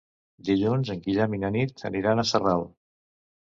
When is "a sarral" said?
2.23-2.67